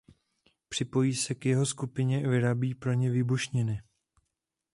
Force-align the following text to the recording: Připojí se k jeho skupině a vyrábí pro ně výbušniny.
Připojí 0.69 1.13
se 1.15 1.35
k 1.35 1.45
jeho 1.45 1.65
skupině 1.65 2.17
a 2.25 2.29
vyrábí 2.29 2.75
pro 2.75 2.93
ně 2.93 3.09
výbušniny. 3.11 3.79